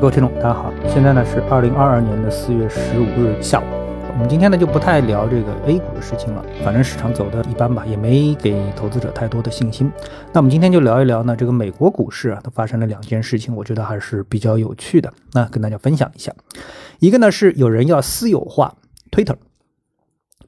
[0.00, 3.64] 各位听众，大家好，现在呢是二零二二年的四月十五日下午。
[4.10, 9.92] 我们今天呢就不太聊这个 A 股的事情了，反正市场走的一般吧，也没给投资者太多的信心。
[10.32, 16.32] 那我们今天就聊一聊呢这个美国股市啊，它发生了两件事情，我觉得还是比较有趣的，那跟大家分享一下。
[16.98, 18.74] 一个呢是有人要私有化
[19.10, 19.36] Twitter，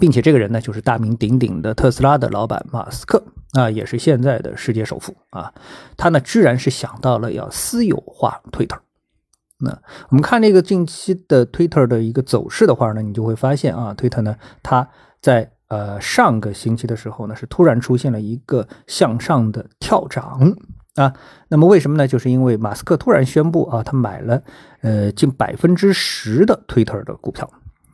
[0.00, 3.22] 并且这个人呢就是大名鼎鼎的特斯拉的老板马斯克
[3.52, 5.54] 啊，也是现在的世界首富啊，
[5.96, 8.78] 他呢居然是想到了要私有化 Twitter。
[9.58, 9.70] 那
[10.10, 14.86] 我们看这个近期的 Twitter 的一个走势的话呢，你就会发现啊，Twitter 呢，它
[15.20, 20.54] 在呃上个星期的时候呢，是突然出现了一个向上的跳涨
[20.96, 21.14] 啊。
[21.48, 22.06] 那么为什么呢？
[22.06, 24.42] 就是因为马斯克突然宣布啊，他买了
[24.82, 27.50] 呃近百分之十的 Twitter 的股票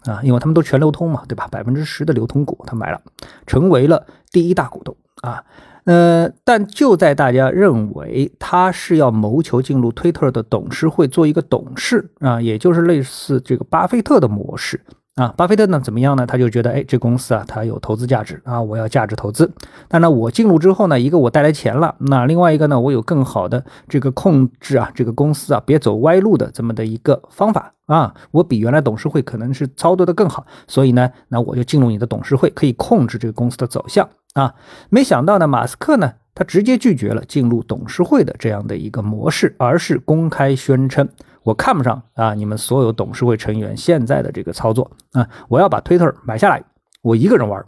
[0.07, 1.47] 啊，因为他们都全流通嘛，对吧？
[1.47, 3.01] 百分之十的流通股他买了，
[3.47, 5.45] 成为了第一大股东啊。
[5.85, 14.81] 呃，但就在大家认为他是要谋求进入推特的董事会做一个董事啊，也就是类似这个巴菲特的模式
[15.15, 15.29] 啊。
[15.37, 16.27] 巴菲特呢怎么样呢？
[16.27, 19.53] 他就觉得，哎，这公司啊，它有投资价值啊，我要价值投资。
[19.89, 34.09] 但呢，我进入之后呢，一个我带来钱了，那另外一个呢，我有更好的这个控制啊，这个公司啊，别走歪路的这么的一个方法啊，我比原来董事会可能是操作的更好，所以呢，那我就进入你的董事会，可以控制这个公司的走向。
[34.35, 34.55] 啊，
[34.89, 41.07] 没想到呢，马斯克呢，他直接拒绝了进入董事会的这样的一个模式，而是公开宣称，
[41.43, 46.63] 我看不上啊你们所有董事会成员现在的这个操作啊，我要把 Twitter 买下来，
[47.03, 47.65] 我一个人玩。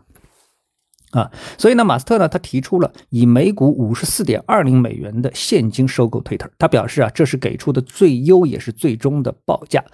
[1.10, 6.48] 啊，所以呢，马斯特呢，他提出了以每股五十四点二零美元的现金收购 Twitter。
[6.58, 9.84] 他表示啊，这是给出的最优也是最终的报价。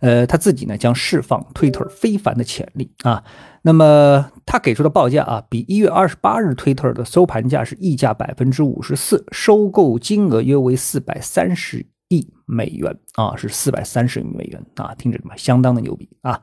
[0.00, 3.22] 呃，他自己呢将释放 Twitter 非凡的潜力啊。
[3.60, 16.42] 那么他给出的报价啊，比一月二十八日 Twitter 的收盘价是溢价百分之五十四，收购金额约为四百三十亿美元啊，是四百三十亿美元啊，听着嘛，相当的牛逼啊。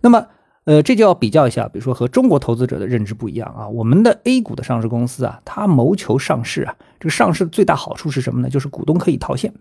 [0.00, 0.26] 那么。
[0.64, 3.66] 呃，这就要比较一下，比如说和中国投资者的认知不一样啊。
[3.66, 8.48] 我们的 A 股的上市公司啊，它谋求上市啊，这个上市的最大好处是什么呢？
[8.48, 9.52] 就是股东可以套现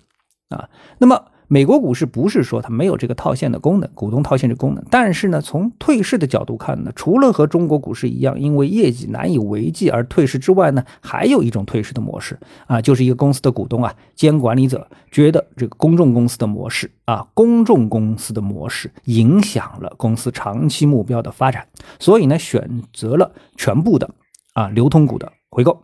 [0.50, 0.69] 啊。
[1.00, 1.25] 那么。
[1.53, 21.67] 美国股市不是说它没有这个套现的功能，股东套现的功能，但是呢，从退市的角度看呢，除了和中国股市一样，因为业绩难以为继而退市之外呢，还有一种退市的模式啊，就是一个公司的股东啊兼管理者觉得这个公众公司的模式啊，公众公司的模式影响了公司长期目标的发展，
[22.00, 24.09] 所以呢，选择了全部的
[24.53, 25.84] 啊流通股的回购。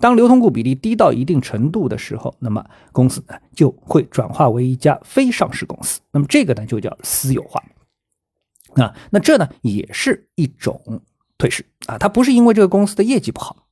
[0.00, 6.00] 当流通股比例低到一定程度的时候，那么公司呢就会转化为一家非上市公司。
[6.12, 7.62] 那么这个呢就叫私有化
[8.74, 8.94] 啊。
[9.10, 11.02] 那这呢也是一种
[11.38, 11.98] 退市啊。
[11.98, 13.64] 它不是因为这个公司的业绩不好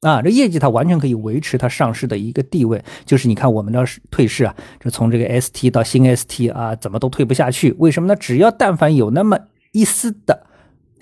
[0.00, 2.84] 啊，这业绩它完全可以维持它上市的一个地位。
[3.04, 7.72] 就是你看我们的退市啊，这从这个 ST 到新 ST 啊，怎么都退不下去。
[7.78, 8.16] 为什么呢？
[8.16, 9.38] 只要但凡有那么
[9.72, 10.46] 一丝的。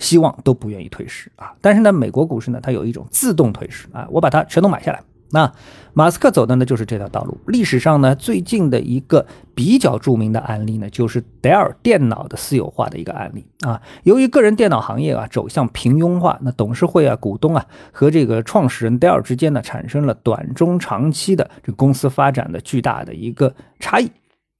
[0.01, 4.99] 希望都不愿意退市啊，但是呢，美国股市呢，它有一种自动退市啊，我把它全都买下来。
[5.33, 5.49] 那
[5.93, 7.37] 马斯克走的呢，就是这条道路。
[7.47, 9.25] 历史上呢，最近的一个
[9.55, 13.81] 比较著名的案例呢，就是戴尔电脑的私有化的一个案例啊。
[14.03, 24.11] 由于个人电脑行业啊走向平庸化，那董事会啊、股东啊和这个创始人戴尔之间呢，产生了短中长期的这公司发展的巨大的一个差异。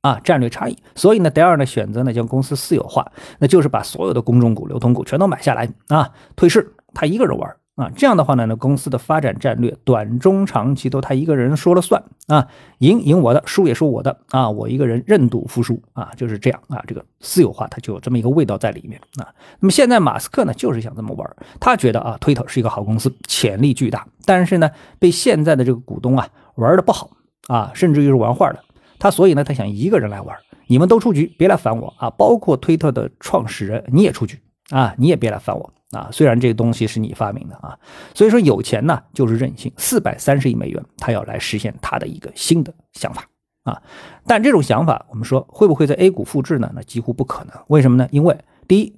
[0.01, 12.03] 啊，战略差异，所以呢，戴尔呢选择呢将公司私有化，那就是把所有的公众股、流通股全都买下来啊，退市，他一个人玩啊，这样的话呢，那公司的发展战略短中长期都他一个人说了算。
[12.27, 12.47] 啊，
[12.79, 14.15] 赢赢我的，输也是我的。
[14.29, 15.81] 啊，我一个人认赌服输。
[15.93, 18.99] 啊，就是这样啊，这个私有化它就有这么一个味道在里面。
[19.17, 19.27] 啊。
[19.59, 24.69] 那么现在马斯克呢就是想这么玩，他觉得啊，推特是一个好公司，潜力巨大，但是呢
[24.99, 27.09] 被现在的这个股东啊玩的不好。
[27.47, 28.59] 啊，甚至于是玩坏了。
[29.01, 32.07] 他所以呢，他想一个人来玩，你们都出局，别来烦我啊！
[32.11, 34.39] 包括推特的创始人，你也出局
[34.69, 34.93] 啊！
[34.95, 36.07] 你也别来烦我啊！
[36.11, 37.75] 虽然这个东西是你发明的啊，
[38.13, 43.27] 所以说有钱呢就是任性，四百三十亿美元，他要来实现他的一个新的想法
[43.63, 43.81] 啊！
[44.27, 46.71] 但这种想法，我们说会不会在 A 股复制呢？
[46.75, 47.55] 那几乎不可能。
[47.69, 48.07] 为什么呢？
[48.11, 48.37] 因为
[48.67, 48.95] 第一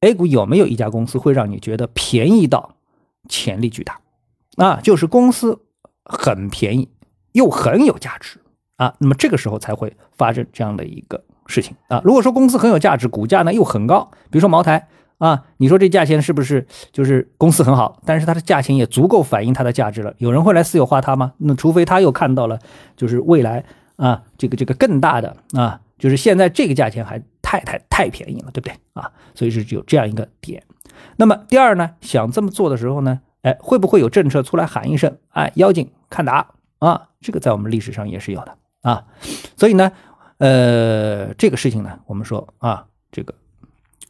[0.00, 2.74] ，A 股有没有一家公司会让你觉得便宜到
[3.28, 4.00] 潜力巨大？
[4.56, 5.60] 啊，就是公司
[6.02, 6.88] 很便宜
[7.30, 8.40] 又很有价值。
[8.76, 12.00] 啊，那么这个时候才会发生这样的一个事情啊。
[12.04, 14.88] 如果说公司很有价值，股价呢又很高，比如说茅台
[15.18, 20.12] 啊，你说这价钱是不是就是公司很好，但是它的价钱也足够反映它的价值了？
[20.18, 21.34] 有人会来私有化它吗？
[21.38, 22.58] 那除非他又看到了，
[22.96, 23.64] 就是未来
[23.96, 29.12] 啊，这个这个更大的啊，就是现在这个价钱还太太太便宜了，对不对啊？
[29.34, 30.62] 所以是有这样一个点。
[31.16, 36.48] 那么第二呢，想这么做的时候呢，哎，会不会有政策出来喊一声，哎，妖精看打
[36.80, 37.08] 啊？
[37.20, 38.56] 这个在我们历史上也是有的。
[38.84, 39.02] 啊，
[39.56, 39.90] 所以呢，
[40.36, 43.34] 呃，这个事情呢，我们说啊，这个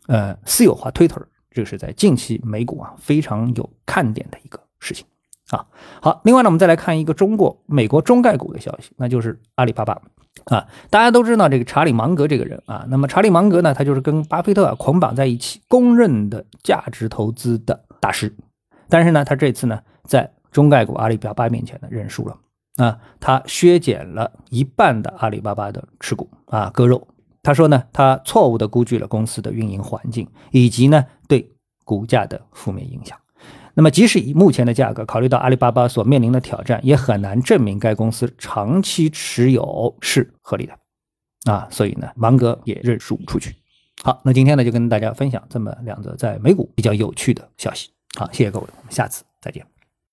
[0.09, 1.23] 呃私有化 Twitter，
[1.53, 5.07] 这个是在近期美股啊非常有看点的一个事情
[5.51, 5.65] 啊。
[6.03, 10.03] 好，另外呢，我们再来看一个中国美国中概股的消息，那就是阿里巴巴
[10.47, 10.67] 啊。
[10.91, 18.35] 大家都知道这个查理芒格这个人啊，那么查理芒格呢，他就是跟巴菲特啊捆绑在一起，公认的价值投资的大师。
[18.89, 22.37] 但是呢，他这次呢，在中概股阿里巴巴面前呢认输了。
[22.77, 27.07] 啊，他削减了一半的阿里巴巴的持股啊，割肉。
[27.43, 31.53] 他说呢，他错误的估计了公司的运营环境以及呢对
[31.85, 33.19] 股价的负面影响。
[33.75, 40.73] 那么，即使以目前的价格，考虑到阿里巴巴所面临的挑战，也很难证明该公司长期持有是合理的。
[41.51, 43.55] 啊，所以呢，芒格也认输出去。
[44.03, 47.91] 好，那今天呢就跟大家分享这么两则在美股比较有趣的消息。
[48.17, 49.74] 好，谢谢各位，我们下次再见。